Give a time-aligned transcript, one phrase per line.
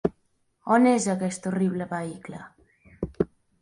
[0.77, 2.43] On és aquest horrible vehicle?